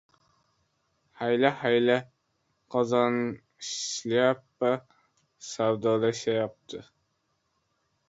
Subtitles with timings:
[1.19, 1.97] —Hayla-hayla,
[2.75, 4.73] qozonshlyapa
[5.53, 6.87] savdolashayapti.